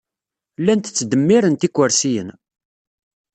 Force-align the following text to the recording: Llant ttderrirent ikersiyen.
Llant 0.61 0.85
ttderrirent 0.97 1.65
ikersiyen. 1.67 2.29